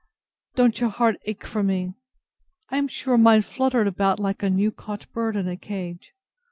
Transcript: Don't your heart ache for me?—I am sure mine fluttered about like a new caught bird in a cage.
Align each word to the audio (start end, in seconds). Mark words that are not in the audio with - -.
Don't 0.55 0.79
your 0.81 0.89
heart 0.89 1.17
ache 1.25 1.45
for 1.45 1.61
me?—I 1.61 2.77
am 2.79 2.87
sure 2.87 3.19
mine 3.19 3.43
fluttered 3.43 3.85
about 3.85 4.19
like 4.19 4.41
a 4.41 4.49
new 4.49 4.71
caught 4.71 5.05
bird 5.13 5.35
in 5.35 5.47
a 5.47 5.55
cage. 5.55 6.15